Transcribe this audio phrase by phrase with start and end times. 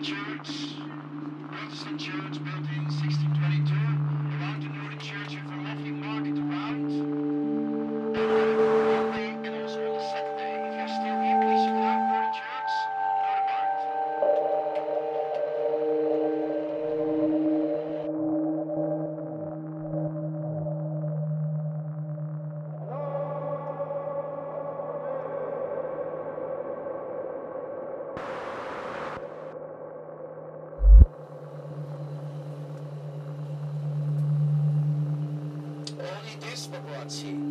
[0.00, 0.78] Church,
[1.50, 3.27] Protestant church built in 16
[37.08, 37.47] 情